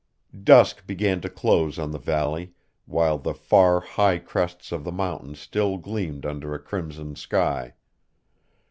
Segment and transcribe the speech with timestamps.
[0.43, 2.55] Dusk began to close on the valley
[2.87, 7.75] while the far, high crests of the mountains still gleamed under a crimson sky.